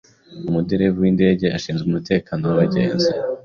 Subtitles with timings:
[0.47, 3.09] Umuderevu windege ashinzwe umutekano wabagenzi.